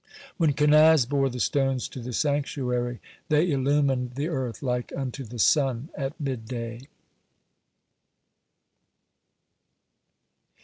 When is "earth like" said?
4.29-4.91